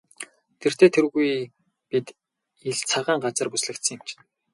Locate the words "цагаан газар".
2.91-3.47